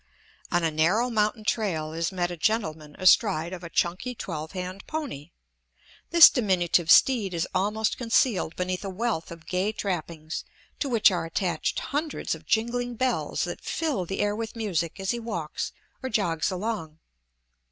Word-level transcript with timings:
On 0.51 0.63
a 0.63 0.71
narrow 0.71 1.11
mountain 1.11 1.43
trail 1.43 1.93
is 1.93 2.11
met 2.11 2.31
a 2.31 2.35
gentleman 2.35 2.95
astride 2.97 3.53
of 3.53 3.63
a 3.63 3.69
chunky 3.69 4.15
twelve 4.15 4.53
hand 4.53 4.83
pony. 4.87 5.29
This 6.09 6.27
diminutive 6.31 6.89
steed 6.89 7.35
is 7.35 7.47
almost 7.53 7.99
concealed 7.99 8.55
beneath 8.55 8.83
a 8.83 8.89
wealth 8.89 9.29
of 9.29 9.45
gay 9.45 9.71
trappings, 9.71 10.43
to 10.79 10.89
which 10.89 11.11
are 11.11 11.25
attached 11.27 11.77
hundreds 11.93 12.33
of 12.33 12.47
jingling 12.47 12.95
bells 12.95 13.43
that 13.43 13.61
fill 13.61 14.05
the 14.07 14.21
air 14.21 14.35
with 14.35 14.55
music 14.55 14.99
as 14.99 15.11
he 15.11 15.19
walks 15.19 15.71
or 16.01 16.09
jogs 16.09 16.49
along. 16.49 16.97